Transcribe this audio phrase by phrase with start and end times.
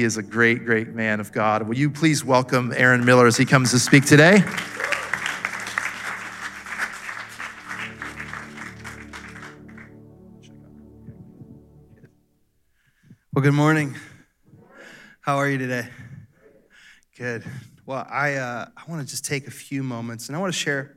[0.00, 1.68] he is a great, great man of God.
[1.68, 4.42] Will you please welcome Aaron Miller as he comes to speak today?
[13.34, 13.94] Well, good morning.
[15.20, 15.86] How are you today?
[17.18, 17.44] Good.
[17.84, 20.58] Well, I, uh, I want to just take a few moments and I want to
[20.58, 20.96] share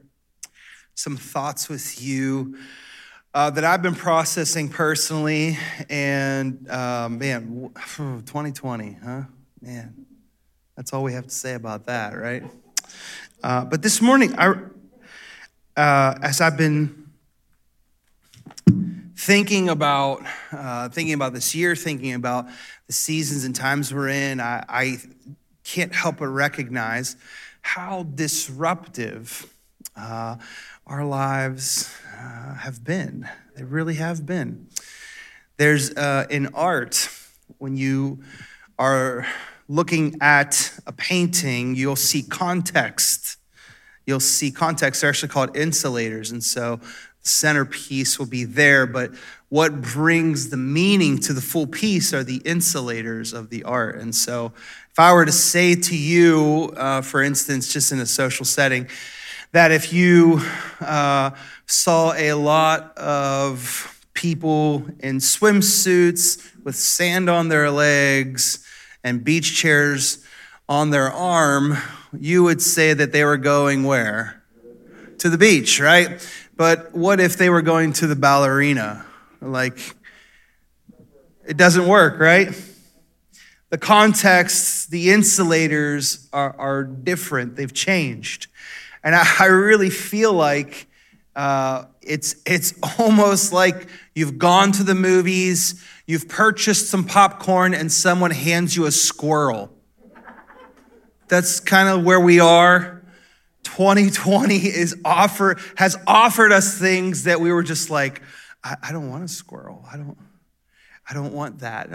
[0.95, 2.57] some thoughts with you
[3.33, 5.57] uh, that I've been processing personally.
[5.89, 9.21] And um, man, 2020, huh?
[9.61, 10.05] Man,
[10.75, 12.43] that's all we have to say about that, right?
[13.41, 14.55] Uh, but this morning, I,
[15.75, 17.09] uh, as I've been
[19.15, 20.21] thinking about
[20.51, 22.47] uh, thinking about this year, thinking about
[22.87, 24.97] the seasons and times we're in, I, I
[25.63, 27.15] can't help but recognize
[27.61, 29.53] how disruptive
[29.95, 30.35] uh,
[30.85, 31.89] our lives
[32.23, 33.27] uh, have been.
[33.55, 34.67] They really have been.
[35.57, 37.09] There's uh, in art,
[37.57, 38.23] when you
[38.79, 39.27] are
[39.67, 43.37] looking at a painting, you'll see context.
[44.05, 45.01] You'll see context.
[45.01, 46.31] They're actually called insulators.
[46.31, 49.11] And so the centerpiece will be there, but
[49.49, 53.97] what brings the meaning to the full piece are the insulators of the art.
[53.97, 54.51] And so
[54.91, 58.87] if I were to say to you, uh, for instance, just in a social setting,
[59.53, 60.41] that if you
[60.81, 61.29] uh,
[61.67, 68.67] saw a lot of people in swimsuits with sand on their legs
[69.03, 70.25] and beach chairs
[70.67, 71.77] on their arm,
[72.19, 74.41] you would say that they were going where?
[75.19, 76.27] To the beach, right?
[76.55, 79.05] But what if they were going to the ballerina?
[79.39, 79.77] Like,
[81.47, 82.59] it doesn't work, right?
[83.69, 88.47] The context, the insulators are, are different, they've changed.
[89.03, 90.87] And I, I really feel like
[91.35, 97.91] uh, it's, it's almost like you've gone to the movies, you've purchased some popcorn, and
[97.91, 99.71] someone hands you a squirrel.
[101.27, 103.01] That's kind of where we are.
[103.63, 108.21] 2020 is offer has offered us things that we were just like,
[108.63, 109.85] I, I don't want a squirrel.
[109.91, 110.17] I don't,
[111.09, 111.89] I don't want that.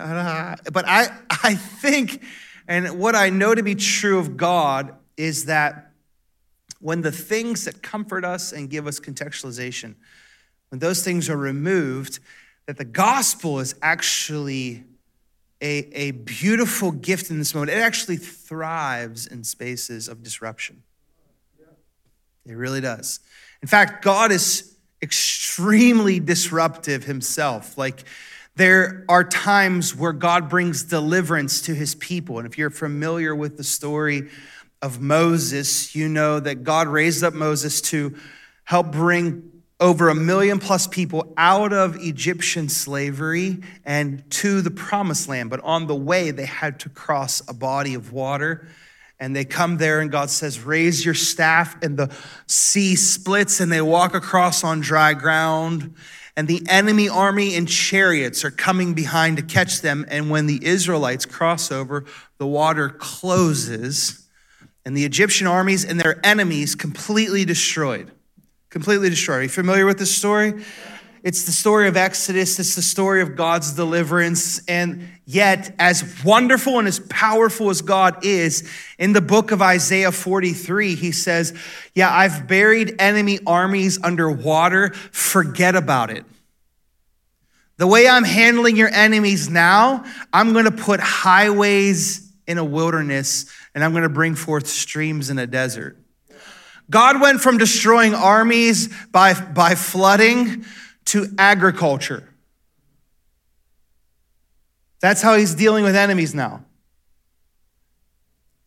[0.73, 2.23] But I, I think,
[2.67, 5.88] and what I know to be true of God is that
[6.81, 9.95] when the things that comfort us and give us contextualization,
[10.71, 12.21] when those things are removed,
[12.67, 14.85] that the gospel is actually
[15.61, 17.73] a, a beautiful gift in this moment.
[17.73, 20.83] It actually thrives in spaces of disruption.
[22.47, 23.21] It really does.
[23.61, 27.77] In fact, God is extremely disruptive himself.
[27.77, 28.05] Like,
[28.57, 32.39] there are times where God brings deliverance to his people.
[32.39, 34.31] And if you're familiar with the story
[34.81, 38.17] of Moses, you know that God raised up Moses to
[38.65, 45.29] help bring over a million plus people out of Egyptian slavery and to the promised
[45.29, 45.51] land.
[45.51, 48.69] But on the way, they had to cross a body of water.
[49.21, 52.15] And they come there, and God says, Raise your staff, and the
[52.47, 55.97] sea splits, and they walk across on dry ground.
[56.37, 60.07] And the enemy army in chariots are coming behind to catch them.
[60.09, 62.05] And when the Israelites cross over,
[62.39, 64.28] the water closes
[64.89, 68.11] and the Egyptian armies and their enemies completely destroyed.
[68.71, 69.41] Completely destroyed.
[69.41, 70.65] Are you familiar with this story?
[71.23, 74.65] It's the story of Exodus, it's the story of God's deliverance.
[74.67, 78.67] And yet, as wonderful and as powerful as God is,
[78.99, 81.53] in the book of Isaiah 43, he says,
[81.95, 86.25] Yeah, I've buried enemy armies under water, forget about it.
[87.77, 93.45] The way I'm handling your enemies now, I'm gonna put highways in a wilderness
[93.79, 95.97] and I'm going to bring forth streams in a desert.
[96.91, 100.65] God went from destroying armies by, by flooding
[101.05, 102.29] to agriculture.
[104.99, 106.65] That's how he's dealing with enemies now.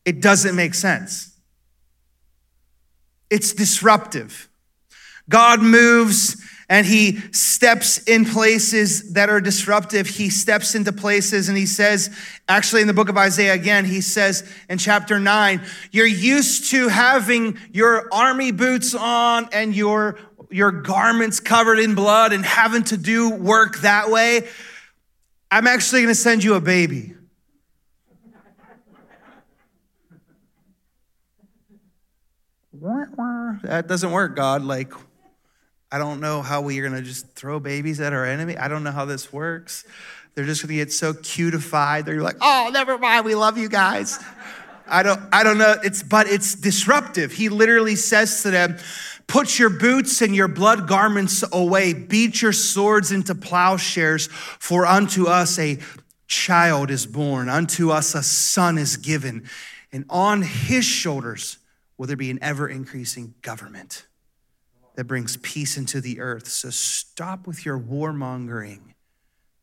[0.06, 1.38] It doesn't make sense.
[3.30, 4.48] It's disruptive.
[5.28, 6.42] God moves
[6.72, 10.08] and he steps in places that are disruptive.
[10.08, 12.10] He steps into places and he says,
[12.48, 16.88] actually, in the book of Isaiah again, he says in chapter nine, You're used to
[16.88, 20.18] having your army boots on and your,
[20.50, 24.48] your garments covered in blood and having to do work that way.
[25.52, 27.16] I'm actually going to send you a baby.
[33.64, 34.64] That doesn't work, God.
[34.64, 34.94] Like,
[35.92, 38.58] I don't know how we are going to just throw babies at our enemy.
[38.58, 39.84] I don't know how this works.
[40.34, 42.06] They're just going to get so cutified.
[42.06, 43.26] They're like, oh, never mind.
[43.26, 44.18] We love you guys.
[44.88, 45.76] I don't, I don't know.
[45.84, 47.34] It's, but it's disruptive.
[47.34, 48.78] He literally says to them,
[49.28, 51.94] Put your boots and your blood garments away.
[51.94, 55.80] Beat your swords into plowshares, for unto us a
[56.28, 59.48] child is born, unto us a son is given,
[59.94, 61.60] and on his shoulders
[61.98, 64.06] will there be an ever increasing government
[64.96, 66.48] that brings peace into the earth.
[66.48, 68.94] So stop with your warmongering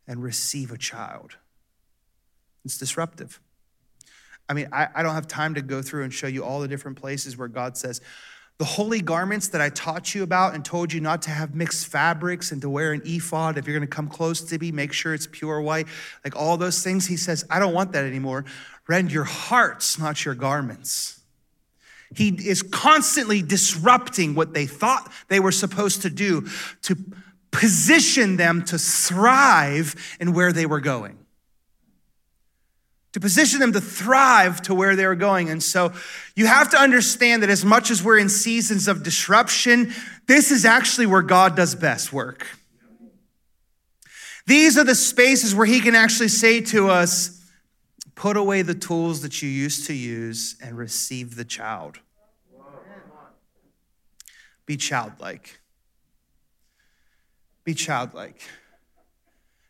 [0.07, 1.37] and receive a child.
[2.65, 3.41] It's disruptive.
[4.49, 6.69] I mean, I, I, don't have time to go through and show you all the
[6.69, 8.01] different places where God says,
[8.57, 11.87] the holy garments that I taught you about and told you not to have mixed
[11.87, 13.57] fabrics and to wear an ephod.
[13.57, 15.87] If you're going to come close to me, make sure it's pure white.
[16.25, 18.45] Like all those things, he says, I don't want that anymore.
[18.89, 21.18] Rend your hearts, not your garments.
[22.15, 26.49] He is constantly disrupting what they thought they were supposed to do
[26.83, 26.97] to
[27.51, 31.19] position them to thrive in where they were going
[33.13, 35.51] to position them to thrive to where they were going.
[35.51, 35.93] And so
[36.37, 39.93] you have to understand that as much as we're in seasons of disruption,
[40.27, 42.47] this is actually where God does best work.
[44.47, 47.38] These are the spaces where He can actually say to us,
[48.19, 52.01] Put away the tools that you used to use and receive the child.
[54.67, 55.61] Be childlike.
[57.63, 58.43] Be childlike.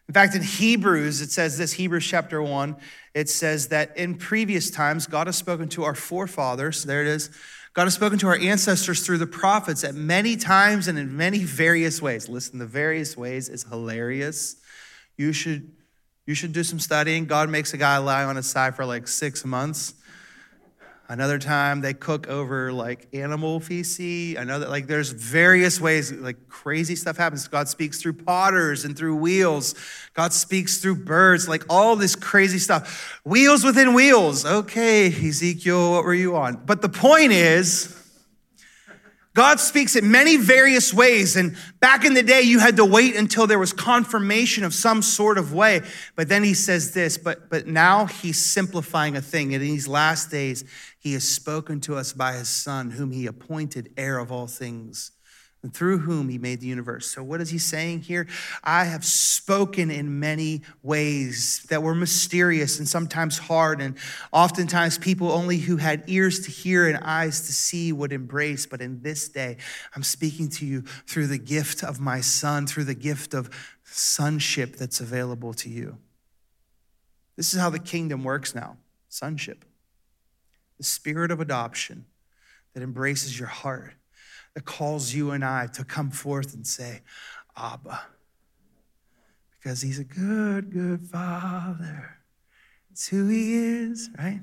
[0.09, 2.75] In fact, in Hebrews, it says this Hebrews chapter 1,
[3.13, 6.85] it says that in previous times, God has spoken to our forefathers.
[6.85, 7.29] There it is.
[7.75, 11.45] God has spoken to our ancestors through the prophets at many times and in many
[11.45, 12.31] various ways.
[12.31, 14.57] Listen, the various ways is hilarious.
[15.19, 15.71] You should,
[16.29, 17.25] you should do some studying.
[17.25, 19.95] God makes a guy lie on his side for like six months
[21.11, 24.37] Another time they cook over like animal feces.
[24.37, 27.49] Another, like there's various ways, like crazy stuff happens.
[27.49, 29.75] God speaks through potters and through wheels.
[30.13, 33.19] God speaks through birds, like all this crazy stuff.
[33.25, 34.45] Wheels within wheels.
[34.45, 36.57] Okay, Ezekiel, what were you on?
[36.67, 37.98] But the point is,
[39.39, 41.37] God speaks in many various ways.
[41.37, 45.01] And back in the day, you had to wait until there was confirmation of some
[45.01, 45.83] sort of way.
[46.17, 49.55] But then he says this, but, but now he's simplifying a thing.
[49.55, 50.65] And in these last days,
[50.99, 55.13] he has spoken to us by his son, whom he appointed heir of all things
[55.63, 57.09] and through whom he made the universe.
[57.09, 58.29] So, what is he saying here?
[58.63, 63.97] I have spoken in many ways that were mysterious and sometimes hard, and
[64.33, 68.67] oftentimes people only who had ears to hear and eyes to see would embrace.
[68.67, 69.57] But in this day,
[69.97, 73.51] I'm speaking to you through the gift of my son, through the gift of
[73.85, 75.99] sonship that's available to you.
[77.37, 78.77] This is how the kingdom works now
[79.09, 79.65] sonship,
[80.77, 82.05] the spirit of adoption
[82.75, 83.95] that embraces your heart
[84.59, 87.03] that calls you and I to come forth and say,
[87.57, 88.01] Abba.
[89.53, 92.17] Because he's a good, good father.
[92.91, 94.41] It's who he is, right?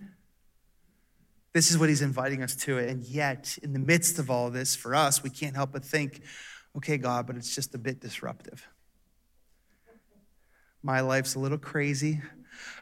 [1.52, 2.78] This is what he's inviting us to.
[2.78, 6.22] And yet, in the midst of all this, for us, we can't help but think,
[6.78, 8.66] okay, God, but it's just a bit disruptive.
[10.82, 12.22] My life's a little crazy.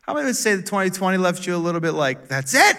[0.04, 2.78] How many would say that 2020 left you a little bit like, that's it?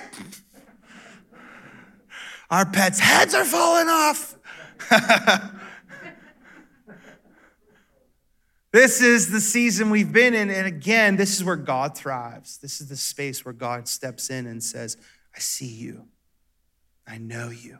[2.50, 4.33] Our pets' heads are falling off.
[8.72, 10.50] this is the season we've been in.
[10.50, 12.58] And again, this is where God thrives.
[12.58, 14.96] This is the space where God steps in and says,
[15.34, 16.06] I see you.
[17.06, 17.78] I know you.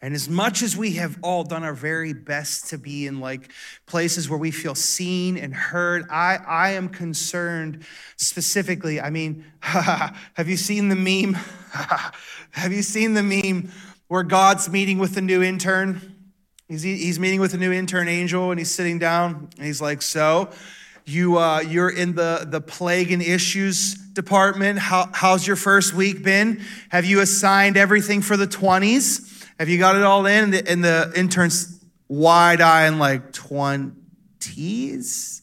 [0.00, 3.50] And as much as we have all done our very best to be in like
[3.86, 7.84] places where we feel seen and heard, I, I am concerned
[8.16, 9.00] specifically.
[9.00, 11.34] I mean, have you seen the meme?
[12.52, 13.72] have you seen the meme
[14.08, 16.14] where God's meeting with the new intern.
[16.66, 20.02] He's, he's meeting with a new intern angel and he's sitting down and he's like,
[20.02, 20.50] So,
[21.04, 24.78] you, uh, you're in the, the plague and issues department.
[24.78, 26.60] How, how's your first week been?
[26.90, 29.46] Have you assigned everything for the 20s?
[29.58, 30.44] Have you got it all in?
[30.44, 35.40] And the, and the intern's wide eye and like, 20s?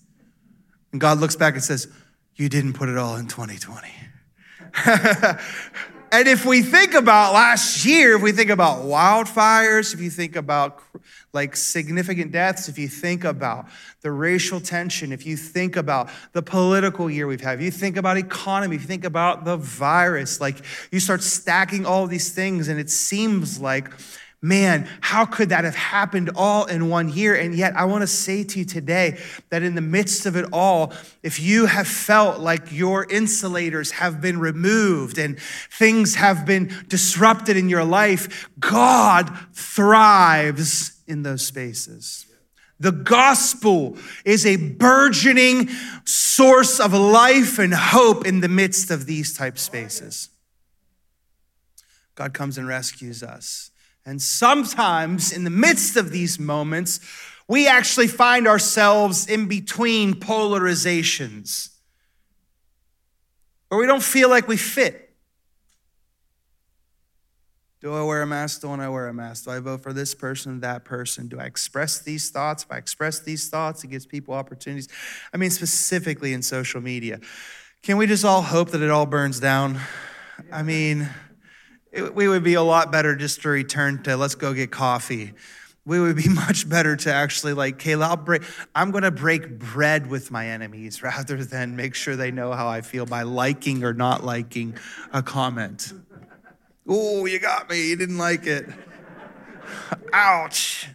[0.91, 1.87] And God looks back and says,
[2.35, 3.91] You didn't put it all in 2020.
[6.15, 10.37] And if we think about last year, if we think about wildfires, if you think
[10.37, 10.81] about
[11.33, 13.65] like significant deaths, if you think about
[13.99, 17.97] the racial tension, if you think about the political year we've had, if you think
[17.97, 22.69] about economy, if you think about the virus, like you start stacking all these things,
[22.69, 23.91] and it seems like
[24.45, 27.33] Man, how could that have happened all in one year?
[27.33, 29.17] And yet, I want to say to you today
[29.49, 34.21] that in the midst of it all, if you have felt like your insulators have
[34.21, 42.27] been removed and things have been disrupted in your life, God thrives in those spaces.
[42.79, 45.69] The gospel is a burgeoning
[46.03, 50.29] source of life and hope in the midst of these type spaces.
[52.13, 53.71] God comes and rescues us.
[54.05, 56.99] And sometimes in the midst of these moments,
[57.47, 61.69] we actually find ourselves in between polarizations.
[63.69, 65.01] where we don't feel like we fit.
[67.81, 68.61] Do I wear a mask?
[68.61, 69.45] Don't I wear a mask?
[69.45, 71.27] Do I vote for this person, that person?
[71.27, 72.63] Do I express these thoughts?
[72.63, 74.87] If I express these thoughts, it gives people opportunities.
[75.33, 77.19] I mean, specifically in social media.
[77.83, 79.79] Can we just all hope that it all burns down?
[80.51, 81.09] I mean,
[81.95, 85.33] it, we would be a lot better just to return to let's go get coffee.
[85.85, 88.43] We would be much better to actually like, Kayla, I'll break,
[88.75, 92.81] I'm gonna break bread with my enemies rather than make sure they know how I
[92.81, 94.77] feel by liking or not liking
[95.13, 95.93] a comment.
[96.87, 97.89] Oh, you got me.
[97.89, 98.67] You didn't like it.
[100.13, 100.87] Ouch.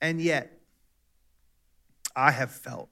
[0.00, 0.58] and yet,
[2.16, 2.88] I have felt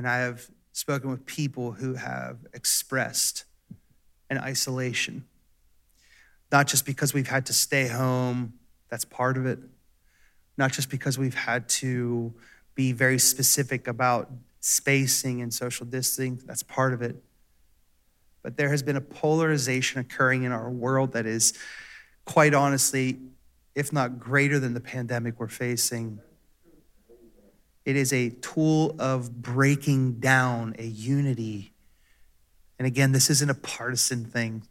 [0.00, 3.44] and I have spoken with people who have expressed
[4.30, 5.26] an isolation.
[6.50, 8.54] Not just because we've had to stay home,
[8.88, 9.58] that's part of it.
[10.56, 12.32] Not just because we've had to
[12.74, 14.30] be very specific about
[14.60, 17.22] spacing and social distancing, that's part of it.
[18.42, 21.52] But there has been a polarization occurring in our world that is,
[22.24, 23.18] quite honestly,
[23.74, 26.20] if not greater than the pandemic we're facing.
[27.90, 31.72] It is a tool of breaking down a unity.
[32.78, 34.62] And again, this isn't a partisan thing.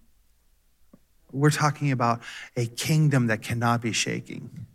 [1.33, 2.21] We're talking about
[2.55, 4.67] a kingdom that cannot be shaking.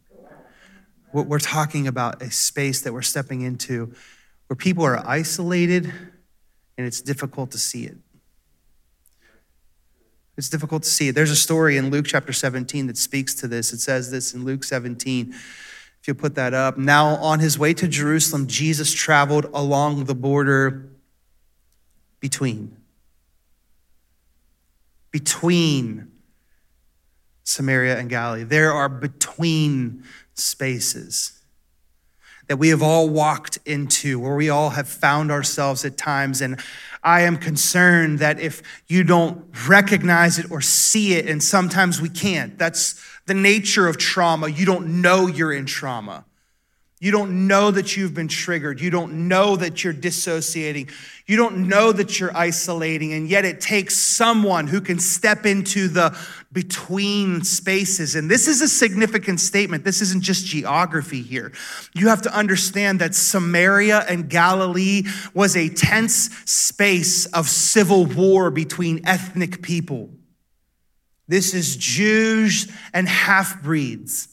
[1.14, 3.94] We're talking about a space that we're stepping into
[4.48, 7.96] where people are isolated and it's difficult to see it.
[10.36, 11.14] It's difficult to see it.
[11.14, 13.72] There's a story in Luke chapter 17 that speaks to this.
[13.72, 15.34] It says this in Luke 17.
[16.04, 16.76] If you put that up.
[16.76, 20.90] Now, on his way to Jerusalem, Jesus traveled along the border
[22.20, 22.76] between.
[25.10, 26.12] Between
[27.42, 28.42] Samaria and Galilee.
[28.42, 31.40] There are between spaces
[32.48, 36.42] that we have all walked into, where we all have found ourselves at times.
[36.42, 36.60] And
[37.02, 42.10] I am concerned that if you don't recognize it or see it, and sometimes we
[42.10, 44.48] can't, that's the nature of trauma.
[44.48, 46.24] You don't know you're in trauma.
[47.04, 48.80] You don't know that you've been triggered.
[48.80, 50.88] You don't know that you're dissociating.
[51.26, 53.12] You don't know that you're isolating.
[53.12, 56.16] And yet it takes someone who can step into the
[56.50, 58.14] between spaces.
[58.14, 59.84] And this is a significant statement.
[59.84, 61.52] This isn't just geography here.
[61.94, 65.02] You have to understand that Samaria and Galilee
[65.34, 70.08] was a tense space of civil war between ethnic people.
[71.26, 74.28] This is Jews and half breeds.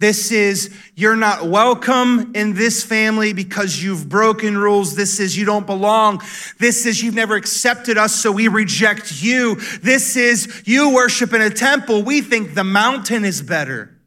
[0.00, 4.96] This is, you're not welcome in this family because you've broken rules.
[4.96, 6.22] This is, you don't belong.
[6.58, 9.56] This is, you've never accepted us, so we reject you.
[9.82, 12.02] This is, you worship in a temple.
[12.02, 13.99] We think the mountain is better.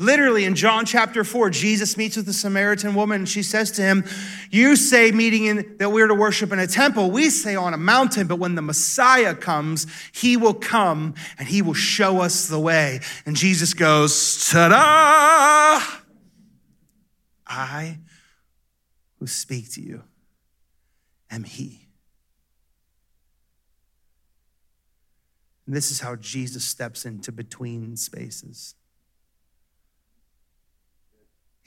[0.00, 3.82] Literally in John chapter 4, Jesus meets with the Samaritan woman and she says to
[3.82, 4.04] him,
[4.48, 7.10] You say meeting in that we're to worship in a temple.
[7.10, 11.62] We say on a mountain, but when the Messiah comes, he will come and he
[11.62, 13.00] will show us the way.
[13.26, 15.98] And Jesus goes, Ta da!
[17.44, 17.98] I
[19.18, 20.04] who speak to you
[21.28, 21.88] am he.
[25.66, 28.76] And this is how Jesus steps into between spaces.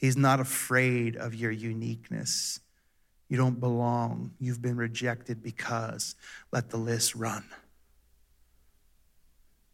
[0.01, 2.59] He's not afraid of your uniqueness.
[3.29, 4.31] You don't belong.
[4.39, 6.15] You've been rejected because.
[6.51, 7.45] Let the list run.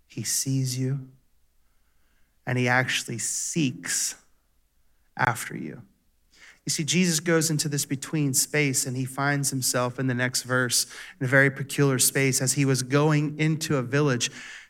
[0.06, 1.08] He sees you
[2.46, 4.16] and he actually seeks
[5.18, 5.82] after you.
[6.66, 10.44] You see, Jesus goes into this between space and he finds himself in the next
[10.44, 10.86] verse
[11.20, 12.42] in a very peculiar space.
[12.42, 14.30] As he was going into a village,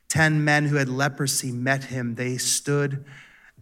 [0.10, 2.16] 10 men who had leprosy met him.
[2.16, 3.04] They stood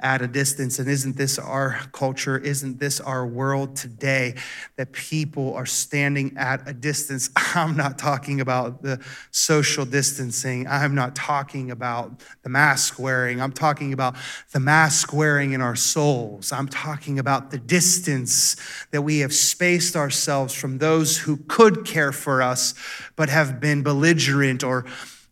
[0.01, 0.77] at a distance.
[0.77, 2.37] And isn't this our culture?
[2.37, 4.35] Isn't this our world today
[4.75, 7.29] that people are standing at a distance?
[7.55, 8.99] I'm not talking about the
[9.31, 10.67] social distancing.
[10.67, 13.41] I'm not talking about the mask wearing.
[13.41, 14.15] I'm talking about
[14.51, 16.51] the mask wearing in our souls.
[16.51, 18.57] I'm talking about the distance
[18.91, 22.73] that we have spaced ourselves from those who could care for us,
[23.15, 24.85] but have been belligerent or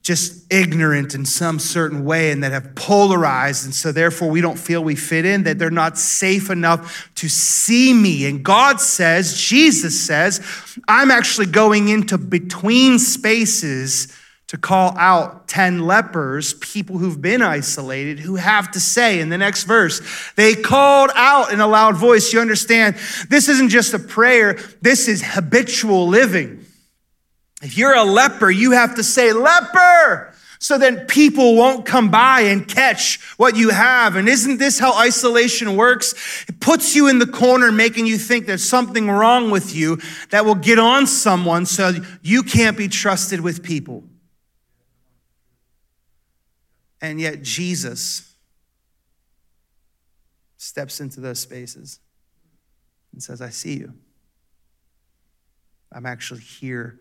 [0.03, 3.63] just ignorant in some certain way and that have polarized.
[3.63, 7.29] And so, therefore, we don't feel we fit in, that they're not safe enough to
[7.29, 8.25] see me.
[8.25, 10.45] And God says, Jesus says,
[10.89, 14.13] I'm actually going into between spaces
[14.47, 19.37] to call out 10 lepers, people who've been isolated, who have to say in the
[19.37, 20.01] next verse,
[20.35, 22.33] they called out in a loud voice.
[22.33, 22.95] You understand,
[23.29, 26.62] this isn't just a prayer, this is habitual living.
[27.63, 32.41] If you're a leper, you have to say, leper, so then people won't come by
[32.41, 34.17] and catch what you have.
[34.17, 36.45] And isn't this how isolation works?
[36.47, 40.43] It puts you in the corner, making you think there's something wrong with you that
[40.45, 44.03] will get on someone so you can't be trusted with people.
[47.01, 48.33] And yet, Jesus
[50.57, 51.99] steps into those spaces
[53.13, 53.93] and says, I see you.
[55.91, 56.99] I'm actually here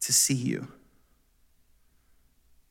[0.00, 0.68] to see you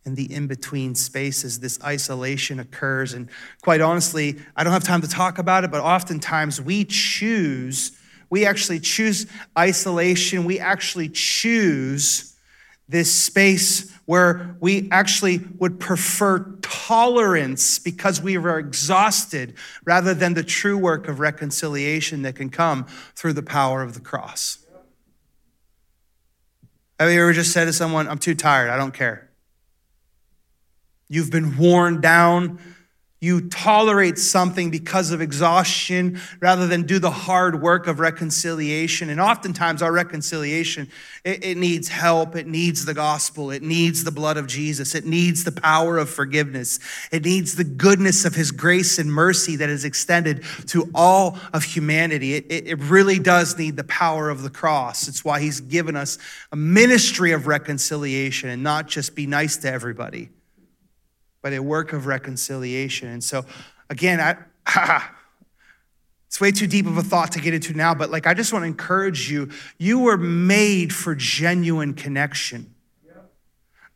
[0.10, 3.14] in the in between spaces, this isolation occurs.
[3.14, 3.30] And
[3.62, 7.98] quite honestly, I don't have time to talk about it, but oftentimes we choose,
[8.30, 10.46] we actually choose isolation.
[10.46, 12.36] We actually choose
[12.88, 19.54] this space where we actually would prefer tolerance because we are exhausted
[19.86, 24.00] rather than the true work of reconciliation that can come through the power of the
[24.00, 24.58] cross.
[27.00, 29.30] Have you ever just said to someone, I'm too tired, I don't care?
[31.08, 32.60] You've been worn down.
[33.22, 39.10] You tolerate something because of exhaustion rather than do the hard work of reconciliation.
[39.10, 40.90] And oftentimes, our reconciliation,
[41.26, 42.38] it, it, needs help.
[42.38, 43.52] It needs the gospel.
[43.52, 44.96] It needs the blood of Jesus.
[44.96, 46.80] It needs the power of forgiveness.
[47.12, 51.64] It needs the goodness of his grace and mercy that is extended to all of
[51.64, 52.36] humanity.
[52.36, 55.10] It, it, it really does need the power of the cross.
[55.10, 56.18] It's why he's given us
[56.54, 60.30] a ministry of reconciliation and not just be nice to everybody
[61.42, 63.08] but a work of reconciliation.
[63.10, 63.46] And so,
[63.90, 65.04] again, I,
[66.28, 68.54] it's way too deep of a thought to get into now, but like I just
[68.54, 72.76] want to encourage you you were made for genuine connection.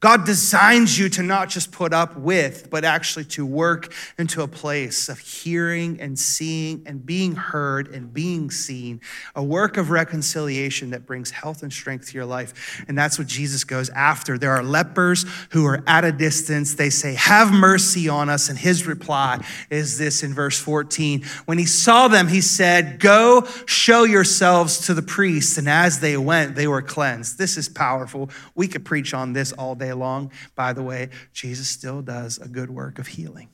[0.04, 4.50] God designs you to not just put up with, but actually to work into a
[4.50, 9.00] place of hearing and seeing and being heard and being seen,
[9.34, 12.84] a work of reconciliation that brings health and strength to your life.
[12.90, 14.38] And that's what Jesus goes after.
[14.38, 16.74] There are lepers who are at a distance.
[16.74, 18.50] They say, Have mercy on us.
[18.50, 21.24] And his reply is this in verse 14.
[21.46, 25.58] When he saw them, he said, Go show yourselves to the priests.
[25.58, 27.38] And as they went, they were cleansed.
[27.38, 28.30] This is powerful.
[28.54, 30.32] We could preach on this all day long.
[30.56, 33.50] By the way, Jesus still does a good work of healing.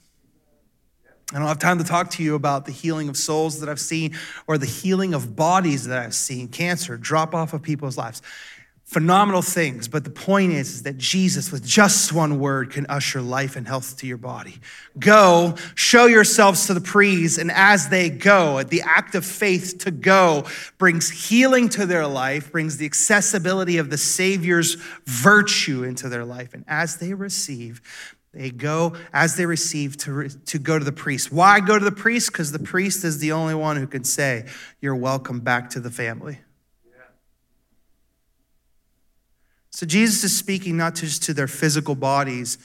[1.32, 3.80] I don't have time to talk to you about the healing of souls that I've
[3.80, 8.23] seen or the healing of bodies that I've seen, cancer, drop off of people's lives
[8.89, 9.88] phenomenal things.
[9.88, 13.67] But the point is, is that Jesus, with just one word, can usher life and
[13.67, 14.56] health to your body.
[14.97, 19.91] Go, show yourselves to the priests, and as they go, the act of faith to
[19.91, 20.45] go
[20.80, 24.73] brings healing to their life, brings the accessibility of the Savior's
[25.06, 26.56] virtue into their life.
[26.56, 27.82] And as they receive,
[28.34, 31.32] they go as they receive to, re, to go to the priest.
[31.32, 32.32] Why go to the priest?
[32.32, 34.45] Because the priest is the only one who can say,
[34.82, 36.39] You're welcome back to the family.
[39.80, 42.58] So Jesus is speaking not just to their physical bodies,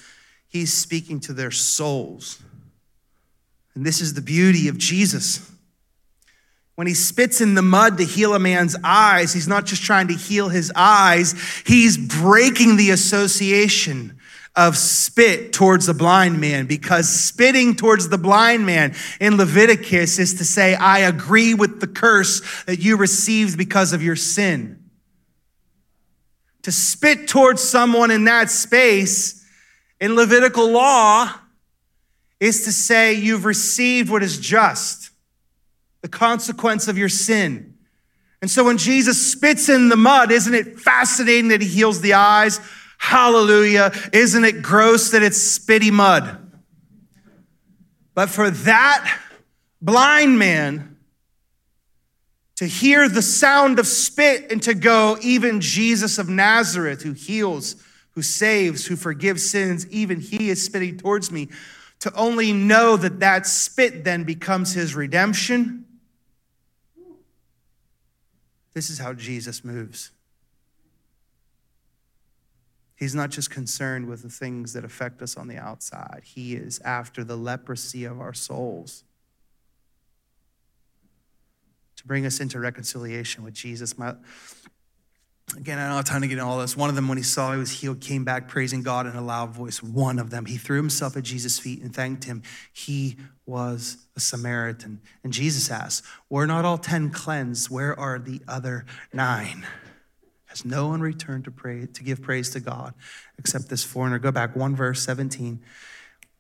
[0.49, 2.43] he's speaking to their souls.
[3.77, 5.49] And this is the beauty of Jesus.
[6.75, 10.09] When he spits in the mud to heal a man's eyes, he's not just trying
[10.09, 14.19] to heal his eyes, he's breaking the association
[14.57, 20.35] of spit towards the blind man because spitting towards the blind man in Leviticus is
[20.35, 24.84] to say, I agree with the curse that you received because of your sin.
[26.65, 29.47] To spit towards someone in that space
[30.01, 31.31] in Levitical law
[32.41, 35.11] is to say you've received what is just,
[36.01, 37.75] the consequence of your sin.
[38.43, 42.15] And so when Jesus spits in the mud, isn't it fascinating that he heals the
[42.15, 42.61] eyes?
[42.99, 43.93] Hallelujah.
[44.13, 46.41] Isn't it gross that it's spitty mud?
[48.15, 49.21] But for that
[49.83, 50.94] blind man,
[52.57, 57.77] to hear the sound of spit and to go, even Jesus of Nazareth, who heals,
[58.13, 61.49] who saves, who forgives sins, even he is spitting towards me,
[62.01, 65.85] to only know that that spit then becomes his redemption.
[68.73, 70.11] This is how Jesus moves.
[72.97, 76.81] He's not just concerned with the things that affect us on the outside, he is
[76.85, 79.03] after the leprosy of our souls
[82.05, 83.97] to bring us into reconciliation with Jesus.
[83.97, 84.15] My,
[85.57, 86.77] again, I don't have time to get into all this.
[86.77, 89.23] One of them, when he saw he was healed, came back praising God in a
[89.23, 89.83] loud voice.
[89.83, 92.43] One of them, he threw himself at Jesus' feet and thanked him.
[92.73, 95.01] He was a Samaritan.
[95.23, 97.71] And Jesus asked, Were not all 10 cleansed?
[97.71, 99.67] Where are the other nine?
[100.47, 102.95] Has no one returned to pray to give praise to God
[103.39, 104.19] except this foreigner?
[104.19, 105.61] Go back one verse 17.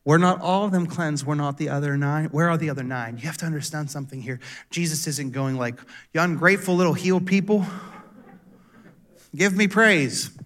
[0.05, 1.27] Were not all of them cleansed?
[1.27, 2.27] Were not the other nine?
[2.27, 3.17] Where are the other nine?
[3.17, 4.39] You have to understand something here.
[4.71, 5.81] Jesus isn't going like,
[6.13, 7.67] you ungrateful little healed people,
[9.35, 10.31] give me praise.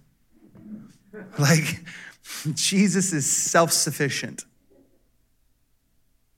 [1.37, 1.81] Like,
[2.53, 4.45] Jesus is self sufficient.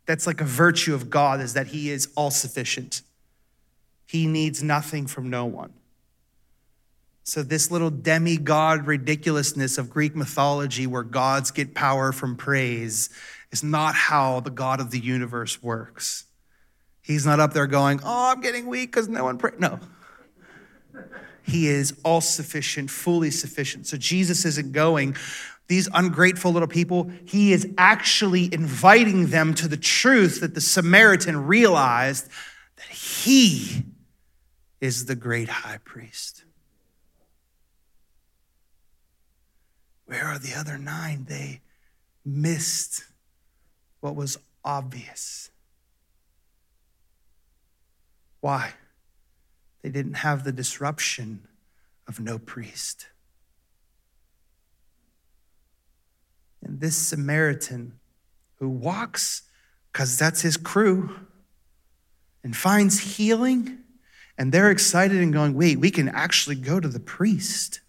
[0.06, 3.02] That's like a virtue of God, is that he is all sufficient.
[4.08, 5.72] He needs nothing from no one.
[7.32, 13.10] So, this little demigod ridiculousness of Greek mythology where gods get power from praise
[13.54, 16.26] is not how the God of the universe works.
[17.02, 19.54] He's not up there going, Oh, I'm getting weak because no one prays.
[19.60, 19.80] No.
[21.44, 23.88] He is all sufficient, fully sufficient.
[23.88, 25.16] So, Jesus isn't going,
[25.70, 31.48] these ungrateful little people, he is actually inviting them to the truth that the Samaritan
[31.48, 32.28] realized
[32.76, 33.86] that he
[34.82, 36.44] is the great high priest.
[40.12, 41.26] Where are the other nine?
[41.30, 41.62] They
[42.26, 43.06] missed
[44.02, 45.50] what was obvious.
[48.42, 48.74] Why?
[49.82, 51.48] They didn't have the disruption
[52.10, 53.08] of no priest.
[56.62, 57.94] And this Samaritan
[58.56, 59.44] who walks,
[59.94, 61.16] because that's his crew,
[62.44, 63.78] and finds healing,
[64.38, 67.80] and they're excited and going, wait, we can actually go to the priest.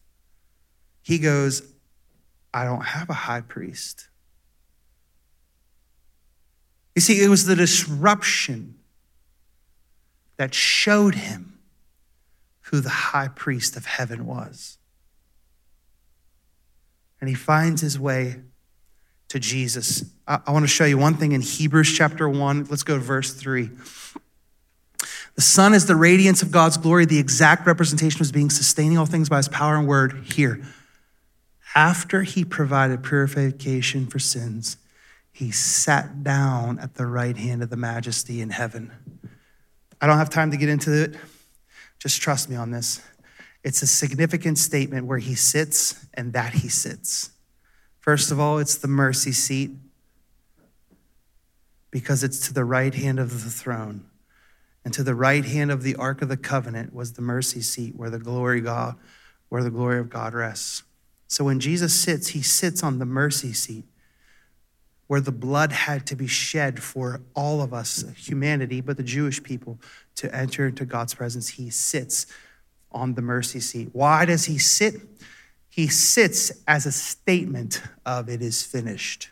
[1.03, 1.72] He goes,
[2.55, 4.09] I don't have a high priest.
[6.95, 8.79] You see, it was the disruption
[10.37, 11.59] that showed him
[12.62, 14.79] who the high priest of heaven was.
[17.21, 18.41] And he finds his way
[19.29, 20.05] to Jesus.
[20.27, 22.67] I, I want to show you one thing in Hebrews chapter 1.
[22.69, 23.71] Let's go to verse 3.
[25.35, 28.99] The Son is the radiance of God's glory, the exact representation of his being, sustaining
[28.99, 30.25] all things by his power and word.
[30.35, 30.62] Here,
[31.75, 34.77] after he provided purification for sins,
[35.33, 38.93] he sat down at the right hand of the majesty in heaven.
[40.01, 41.17] I don't have time to get into it.
[41.99, 43.01] Just trust me on this.
[43.65, 47.31] It's a significant statement where he sits and that he sits.
[48.01, 49.71] First of all, it's the mercy seat
[51.91, 54.07] because it's to the right hand of the throne.
[54.85, 57.95] And to the right hand of the ark of the covenant was the mercy seat
[57.95, 58.97] where the glory God
[59.49, 60.83] where the glory of God rests.
[61.33, 63.87] So when Jesus sits, he sits on the mercy seat
[65.07, 69.42] where the blood had to be shed for all of us, humanity, but the Jewish
[69.42, 69.79] people,
[70.16, 71.49] to enter into God's presence.
[71.49, 72.27] He sits
[72.90, 73.88] on the mercy seat.
[73.95, 74.97] Why does he sit?
[75.71, 79.31] He sits as a statement of it is finished.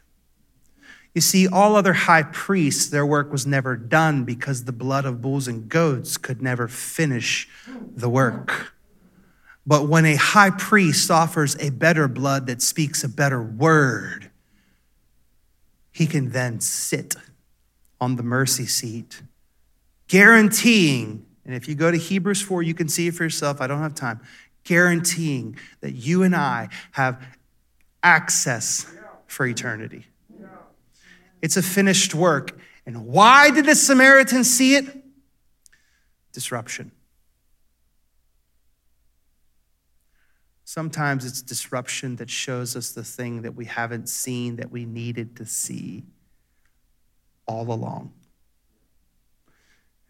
[1.14, 5.20] You see, all other high priests, their work was never done because the blood of
[5.20, 7.46] bulls and goats could never finish
[7.94, 8.72] the work.
[9.70, 14.28] But when a high priest offers a better blood that speaks a better word,
[15.92, 17.14] he can then sit
[18.00, 19.22] on the mercy seat,
[20.08, 23.60] guaranteeing, and if you go to Hebrews 4, you can see it for yourself.
[23.60, 24.20] I don't have time.
[24.64, 27.24] Guaranteeing that you and I have
[28.02, 28.92] access
[29.28, 30.04] for eternity.
[31.42, 32.58] It's a finished work.
[32.86, 34.86] And why did the Samaritan see it?
[36.32, 36.90] Disruption.
[40.72, 45.34] Sometimes it's disruption that shows us the thing that we haven't seen that we needed
[45.38, 46.04] to see
[47.44, 48.12] all along.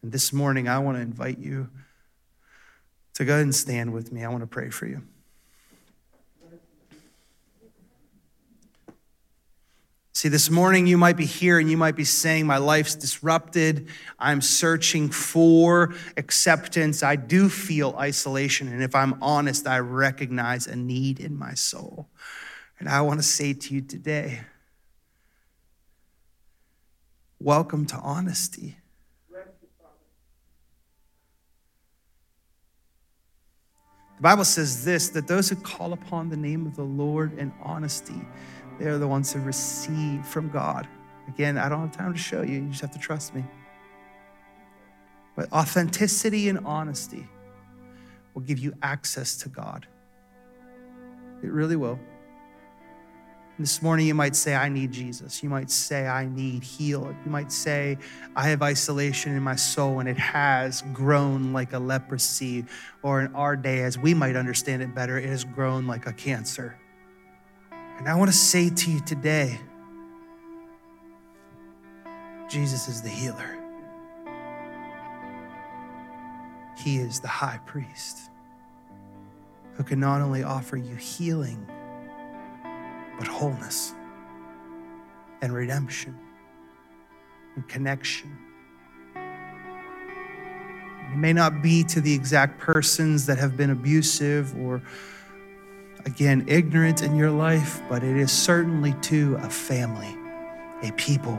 [0.02, 1.70] And this morning, I want to invite you
[3.14, 4.22] to go ahead and stand with me.
[4.22, 5.02] I want to pray for you.
[10.12, 13.88] See, this morning you might be here and you might be saying, My life's disrupted.
[14.18, 17.02] I'm searching for acceptance.
[17.02, 18.68] I do feel isolation.
[18.68, 22.08] And if I'm honest, I recognize a need in my soul.
[22.80, 24.40] And I want to say to you today,
[27.38, 28.76] welcome to honesty.
[34.20, 37.52] The Bible says this that those who call upon the name of the Lord in
[37.62, 38.20] honesty,
[38.80, 40.88] they're the ones who receive from God.
[41.28, 43.44] Again, I don't have time to show you, you just have to trust me.
[45.36, 47.28] But authenticity and honesty
[48.34, 49.86] will give you access to God.
[51.42, 51.98] It really will.
[53.58, 55.42] This morning, you might say, I need Jesus.
[55.42, 57.16] You might say, I need healing.
[57.26, 57.98] You might say,
[58.34, 62.64] I have isolation in my soul and it has grown like a leprosy.
[63.02, 66.12] Or in our day, as we might understand it better, it has grown like a
[66.14, 66.78] cancer.
[68.00, 69.60] And I want to say to you today
[72.48, 73.58] Jesus is the healer,
[76.78, 78.30] He is the high priest
[79.74, 81.66] who can not only offer you healing,
[83.18, 83.92] but wholeness
[85.42, 86.18] and redemption
[87.54, 88.34] and connection.
[91.12, 94.80] It may not be to the exact persons that have been abusive or
[96.06, 100.14] again, ignorant in your life, but it is certainly to a family,
[100.82, 101.38] a people,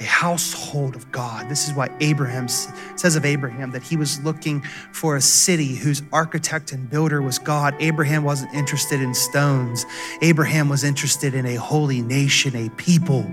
[0.00, 1.48] a household of God.
[1.48, 6.02] This is why Abraham says of Abraham that he was looking for a city whose
[6.12, 7.74] architect and builder was God.
[7.78, 9.86] Abraham wasn't interested in stones,
[10.22, 13.30] Abraham was interested in a holy nation, a people.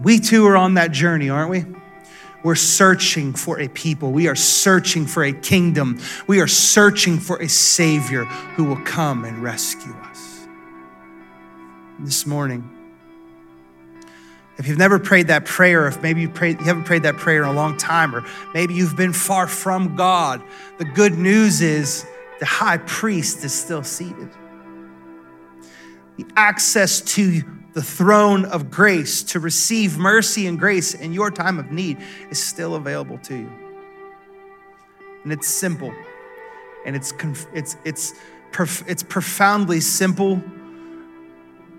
[0.00, 1.64] We too are on that journey, aren't we?
[2.44, 4.12] We're searching for a people.
[4.12, 5.98] We are searching for a kingdom.
[6.26, 10.46] We are searching for a Savior who will come and rescue us.
[12.00, 12.70] This morning,
[14.58, 17.48] if you've never prayed that prayer, if maybe you, you haven't prayed that prayer in
[17.48, 20.42] a long time, or maybe you've been far from God,
[20.76, 22.06] the good news is
[22.40, 24.28] the high priest is still seated.
[26.18, 27.42] The access to
[27.74, 31.98] the throne of grace to receive mercy and grace in your time of need
[32.30, 33.52] is still available to you.
[35.24, 35.92] And it's simple,
[36.86, 37.12] and it's,
[37.52, 38.14] it's, it's,
[38.86, 40.42] it's profoundly simple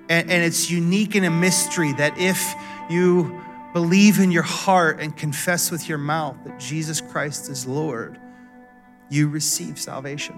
[0.10, 2.56] and, and it's unique in a mystery that if
[2.90, 3.42] you
[3.74, 8.20] believe in your heart and confess with your mouth that Jesus Christ is Lord,
[9.10, 10.36] you receive salvation.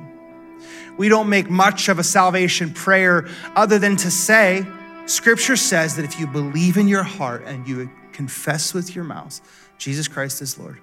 [0.97, 4.65] We don't make much of a salvation prayer other than to say,
[5.07, 9.39] Scripture says that if you believe in your heart and you confess with your mouth,
[9.77, 10.79] Jesus Christ is Lord,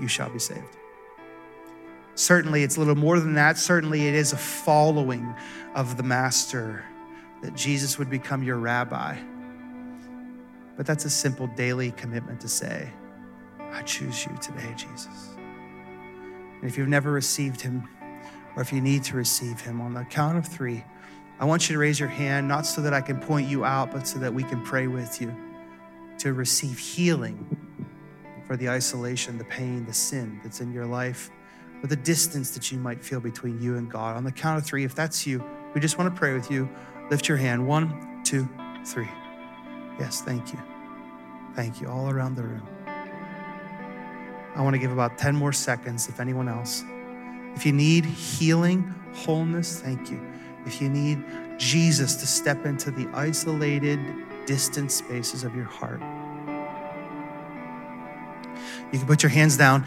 [0.00, 0.78] you shall be saved.
[2.14, 3.58] Certainly, it's a little more than that.
[3.58, 5.34] Certainly, it is a following
[5.74, 6.84] of the Master
[7.42, 9.18] that Jesus would become your rabbi.
[10.78, 12.90] But that's a simple daily commitment to say,
[13.72, 15.36] I choose you today, Jesus.
[16.60, 17.86] And if you've never received him,
[18.56, 20.84] or if you need to receive him, on the count of three,
[21.42, 23.90] I want you to raise your hand, not so that I can point you out,
[23.90, 25.34] but so that we can pray with you
[26.18, 27.44] to receive healing
[28.46, 31.32] for the isolation, the pain, the sin that's in your life,
[31.82, 34.16] or the distance that you might feel between you and God.
[34.16, 36.70] On the count of three, if that's you, we just want to pray with you.
[37.10, 37.66] Lift your hand.
[37.66, 38.48] One, two,
[38.86, 39.08] three.
[39.98, 40.60] Yes, thank you.
[41.56, 41.88] Thank you.
[41.88, 42.68] All around the room.
[44.54, 46.84] I want to give about 10 more seconds if anyone else.
[47.56, 50.31] If you need healing, wholeness, thank you.
[50.66, 51.24] If you need
[51.58, 54.00] Jesus to step into the isolated,
[54.46, 56.00] distant spaces of your heart,
[58.92, 59.86] you can put your hands down.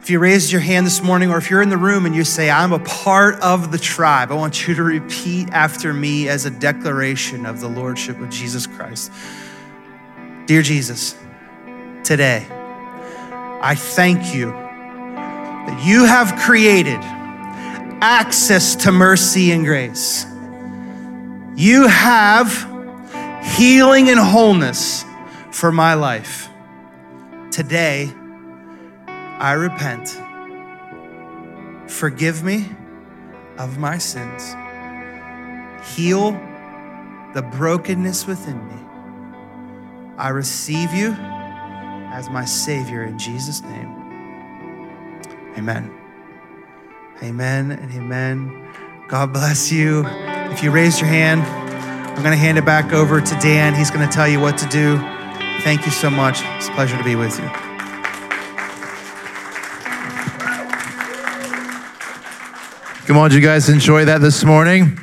[0.00, 2.24] If you raised your hand this morning, or if you're in the room and you
[2.24, 6.44] say, I'm a part of the tribe, I want you to repeat after me as
[6.44, 9.10] a declaration of the Lordship of Jesus Christ.
[10.46, 11.16] Dear Jesus,
[12.02, 12.46] today,
[13.62, 17.00] I thank you that you have created
[18.04, 20.26] access to mercy and grace.
[21.56, 22.52] You have
[23.56, 25.06] healing and wholeness
[25.50, 26.50] for my life.
[27.50, 28.12] Today,
[29.08, 30.20] I repent.
[31.90, 32.68] Forgive me
[33.56, 34.54] of my sins.
[35.96, 36.32] Heal
[37.32, 40.14] the brokenness within me.
[40.18, 41.12] I receive you
[42.12, 43.88] as my Savior in Jesus' name.
[45.56, 46.03] Amen.
[47.22, 48.68] Amen and amen.
[49.08, 50.04] God bless you.
[50.06, 53.74] If you raised your hand, I'm going to hand it back over to Dan.
[53.74, 54.98] He's going to tell you what to do.
[55.62, 56.40] Thank you so much.
[56.42, 57.48] It's a pleasure to be with you.
[63.06, 64.98] Come on, did you guys enjoy that this morning?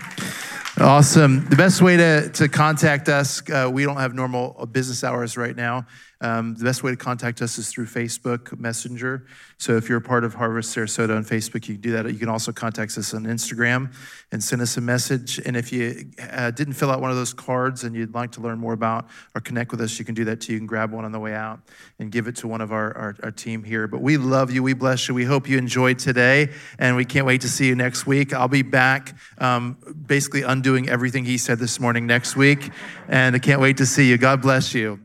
[0.79, 1.45] Awesome.
[1.49, 5.55] The best way to, to contact us, uh, we don't have normal business hours right
[5.55, 5.85] now.
[6.21, 9.25] Um, the best way to contact us is through Facebook Messenger.
[9.57, 12.05] So if you're a part of Harvest Sarasota on Facebook, you can do that.
[12.11, 13.93] You can also contact us on Instagram
[14.31, 15.39] and send us a message.
[15.39, 18.41] And if you uh, didn't fill out one of those cards and you'd like to
[18.41, 20.53] learn more about or connect with us, you can do that too.
[20.53, 21.59] You can grab one on the way out
[21.99, 23.87] and give it to one of our, our, our team here.
[23.87, 24.61] But we love you.
[24.61, 25.15] We bless you.
[25.15, 26.49] We hope you enjoyed today.
[26.77, 28.33] And we can't wait to see you next week.
[28.33, 32.69] I'll be back um, basically undoing everything he said this morning next week.
[33.07, 34.17] And I can't wait to see you.
[34.17, 35.01] God bless you.